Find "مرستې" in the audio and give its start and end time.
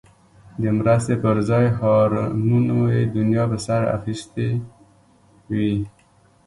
0.77-1.15